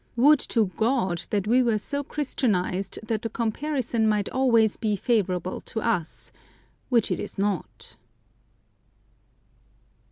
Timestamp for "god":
0.77-1.27